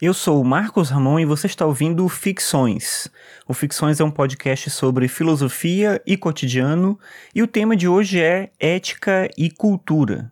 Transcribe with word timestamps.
Eu 0.00 0.12
sou 0.12 0.42
o 0.42 0.44
Marcos 0.44 0.90
Ramon 0.90 1.20
e 1.20 1.24
você 1.24 1.46
está 1.46 1.64
ouvindo 1.64 2.06
Ficções. 2.06 3.08
O 3.48 3.54
Ficções 3.54 3.98
é 3.98 4.04
um 4.04 4.10
podcast 4.10 4.68
sobre 4.68 5.08
filosofia 5.08 6.02
e 6.06 6.18
cotidiano, 6.18 6.98
e 7.34 7.42
o 7.42 7.46
tema 7.46 7.74
de 7.74 7.88
hoje 7.88 8.20
é 8.20 8.50
ética 8.60 9.26
e 9.38 9.50
cultura. 9.50 10.30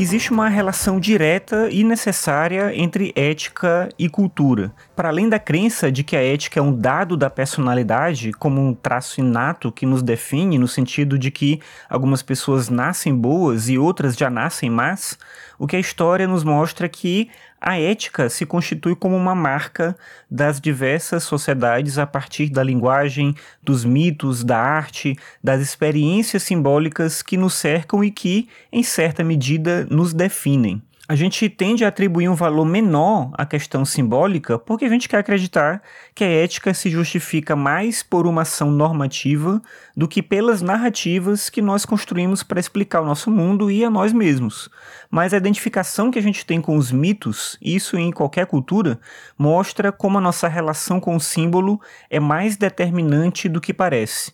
Existe 0.00 0.32
uma 0.32 0.48
relação 0.48 0.98
direta 0.98 1.68
e 1.70 1.84
necessária 1.84 2.74
entre 2.74 3.12
ética 3.14 3.86
e 3.98 4.08
cultura. 4.08 4.72
Para 4.96 5.10
além 5.10 5.28
da 5.28 5.38
crença 5.38 5.92
de 5.92 6.02
que 6.02 6.16
a 6.16 6.24
ética 6.24 6.58
é 6.58 6.62
um 6.62 6.74
dado 6.74 7.18
da 7.18 7.28
personalidade, 7.28 8.32
como 8.32 8.66
um 8.66 8.72
traço 8.72 9.20
inato 9.20 9.70
que 9.70 9.84
nos 9.84 10.02
define, 10.02 10.56
no 10.56 10.66
sentido 10.66 11.18
de 11.18 11.30
que 11.30 11.60
algumas 11.86 12.22
pessoas 12.22 12.70
nascem 12.70 13.14
boas 13.14 13.68
e 13.68 13.76
outras 13.76 14.16
já 14.16 14.30
nascem 14.30 14.70
más, 14.70 15.18
o 15.58 15.66
que 15.66 15.76
a 15.76 15.80
história 15.80 16.26
nos 16.26 16.44
mostra 16.44 16.86
é 16.86 16.88
que 16.88 17.28
a 17.60 17.78
ética 17.78 18.30
se 18.30 18.46
constitui 18.46 18.96
como 18.96 19.14
uma 19.14 19.34
marca 19.34 19.94
das 20.30 20.58
diversas 20.58 21.24
sociedades 21.24 21.98
a 21.98 22.06
partir 22.06 22.48
da 22.48 22.62
linguagem, 22.62 23.34
dos 23.62 23.84
mitos, 23.84 24.42
da 24.42 24.56
arte, 24.56 25.14
das 25.44 25.60
experiências 25.60 26.42
simbólicas 26.42 27.20
que 27.20 27.36
nos 27.36 27.52
cercam 27.52 28.02
e 28.02 28.10
que, 28.10 28.48
em 28.72 28.82
certa 28.82 29.22
medida, 29.22 29.86
nos 29.90 30.14
definem 30.14 30.80
a 31.10 31.16
gente 31.16 31.48
tende 31.48 31.84
a 31.84 31.88
atribuir 31.88 32.28
um 32.28 32.36
valor 32.36 32.64
menor 32.64 33.32
à 33.32 33.44
questão 33.44 33.84
simbólica 33.84 34.56
porque 34.56 34.84
a 34.84 34.88
gente 34.88 35.08
quer 35.08 35.16
acreditar 35.16 35.82
que 36.14 36.22
a 36.22 36.28
ética 36.28 36.72
se 36.72 36.88
justifica 36.88 37.56
mais 37.56 38.00
por 38.00 38.28
uma 38.28 38.42
ação 38.42 38.70
normativa 38.70 39.60
do 39.96 40.06
que 40.06 40.22
pelas 40.22 40.62
narrativas 40.62 41.50
que 41.50 41.60
nós 41.60 41.84
construímos 41.84 42.44
para 42.44 42.60
explicar 42.60 43.00
o 43.00 43.04
nosso 43.04 43.28
mundo 43.28 43.72
e 43.72 43.84
a 43.84 43.90
nós 43.90 44.12
mesmos. 44.12 44.70
Mas 45.10 45.34
a 45.34 45.38
identificação 45.38 46.12
que 46.12 46.18
a 46.20 46.22
gente 46.22 46.46
tem 46.46 46.60
com 46.60 46.76
os 46.76 46.92
mitos, 46.92 47.58
isso 47.60 47.98
em 47.98 48.12
qualquer 48.12 48.46
cultura, 48.46 49.00
mostra 49.36 49.90
como 49.90 50.18
a 50.18 50.20
nossa 50.20 50.46
relação 50.46 51.00
com 51.00 51.16
o 51.16 51.20
símbolo 51.20 51.80
é 52.08 52.20
mais 52.20 52.56
determinante 52.56 53.48
do 53.48 53.60
que 53.60 53.74
parece. 53.74 54.30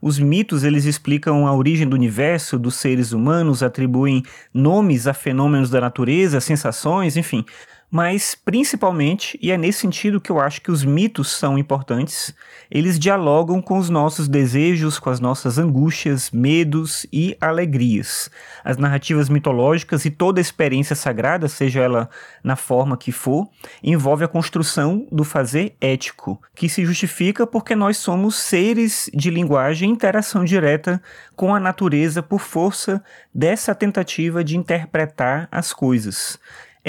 Os 0.00 0.18
mitos 0.18 0.64
eles 0.64 0.84
explicam 0.84 1.46
a 1.46 1.54
origem 1.54 1.88
do 1.88 1.94
universo, 1.94 2.58
dos 2.58 2.76
seres 2.76 3.12
humanos, 3.12 3.62
atribuem 3.62 4.22
nomes 4.52 5.06
a 5.06 5.14
fenômenos 5.14 5.70
da 5.70 5.80
natureza, 5.80 6.40
sensações, 6.40 7.16
enfim. 7.16 7.44
Mas, 7.90 8.34
principalmente, 8.34 9.38
e 9.40 9.50
é 9.50 9.56
nesse 9.56 9.80
sentido 9.80 10.20
que 10.20 10.30
eu 10.30 10.38
acho 10.38 10.60
que 10.60 10.70
os 10.70 10.84
mitos 10.84 11.30
são 11.30 11.56
importantes, 11.56 12.34
eles 12.70 12.98
dialogam 12.98 13.62
com 13.62 13.78
os 13.78 13.88
nossos 13.88 14.28
desejos, 14.28 14.98
com 14.98 15.08
as 15.08 15.20
nossas 15.20 15.56
angústias, 15.56 16.30
medos 16.30 17.06
e 17.10 17.34
alegrias. 17.40 18.30
As 18.62 18.76
narrativas 18.76 19.30
mitológicas 19.30 20.04
e 20.04 20.10
toda 20.10 20.38
experiência 20.38 20.94
sagrada, 20.94 21.48
seja 21.48 21.80
ela 21.80 22.10
na 22.44 22.56
forma 22.56 22.94
que 22.94 23.10
for, 23.10 23.48
envolve 23.82 24.22
a 24.22 24.28
construção 24.28 25.06
do 25.10 25.24
fazer 25.24 25.74
ético, 25.80 26.38
que 26.54 26.68
se 26.68 26.84
justifica 26.84 27.46
porque 27.46 27.74
nós 27.74 27.96
somos 27.96 28.36
seres 28.36 29.10
de 29.14 29.30
linguagem 29.30 29.88
e 29.88 29.92
interação 29.92 30.44
direta 30.44 31.00
com 31.34 31.54
a 31.54 31.60
natureza 31.60 32.22
por 32.22 32.40
força 32.40 33.02
dessa 33.34 33.74
tentativa 33.74 34.44
de 34.44 34.58
interpretar 34.58 35.48
as 35.50 35.72
coisas. 35.72 36.38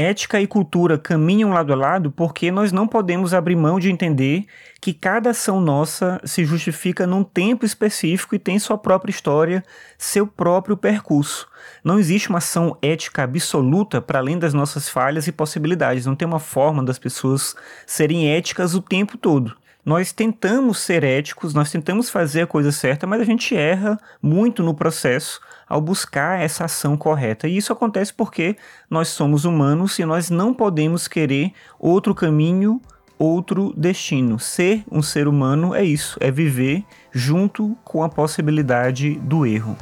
Ética 0.02 0.39
e 0.39 0.47
cultura 0.47 0.97
caminham 0.97 1.50
lado 1.50 1.73
a 1.73 1.75
lado 1.75 2.09
porque 2.09 2.50
nós 2.50 2.72
não 2.72 2.88
podemos 2.88 3.33
abrir 3.33 3.58
mão 3.58 3.78
de 3.78 3.92
entender 3.92 4.45
que 4.80 4.94
cada 4.94 5.31
ação 5.31 5.59
nossa 5.59 6.22
se 6.23 6.45
justifica 6.45 7.05
num 7.05 7.22
tempo 7.22 7.66
específico 7.66 8.33
e 8.33 8.39
tem 8.39 8.58
sua 8.59 8.77
própria 8.77 9.11
história, 9.11 9.61
seu 9.97 10.25
próprio 10.25 10.77
percurso. 10.77 11.50
Não 11.83 12.00
existe 12.00 12.30
uma 12.30 12.38
ação 12.38 12.77
ética 12.81 13.23
absoluta 13.23 14.02
para 14.02 14.20
além 14.20 14.39
das 14.39 14.54
nossas 14.54 14.88
falhas 14.88 15.27
e 15.27 15.33
possibilidades. 15.33 16.05
Não 16.05 16.15
tem 16.15 16.26
uma 16.26 16.39
forma 16.39 16.82
das 16.82 16.98
pessoas 16.98 17.54
serem 17.86 18.33
éticas 18.33 18.73
o 18.76 18.82
tempo 18.82 19.17
todo. 19.17 19.54
Nós 19.86 20.12
tentamos 20.12 20.80
ser 20.80 21.04
éticos, 21.04 21.54
nós 21.54 21.72
tentamos 21.72 22.10
fazer 22.10 22.42
a 22.42 22.48
coisa 22.48 22.72
certa, 22.72 23.08
mas 23.08 23.22
a 23.22 23.23
gente 23.23 23.56
erra 23.56 23.98
muito 24.22 24.62
no 24.62 24.73
processo 24.73 25.40
ao 25.67 25.80
buscar 25.80 26.42
essa 26.42 26.66
ação 26.66 26.98
correta. 26.98 27.48
E 27.48 27.56
isso 27.56 27.72
acontece 27.72 28.14
porque 28.14 28.58
nós 28.89 29.08
somos 29.08 29.45
humanos 29.45 29.98
e 29.98 30.06
nós 30.06 30.30
não 30.30 30.54
podemos 30.54 31.08
querer 31.08 31.54
outro 31.80 32.14
caminho, 32.14 32.82
outro 33.18 33.73
destino. 33.76 34.38
Ser 34.38 34.84
um 34.92 35.02
ser 35.02 35.28
humano 35.28 35.73
é 35.73 35.84
isso, 35.84 36.18
é 36.20 36.30
viver 36.30 36.84
junto 37.12 37.78
com 37.84 38.04
a 38.04 38.10
possibilidade 38.10 39.16
do 39.16 39.45
erro. 39.45 39.78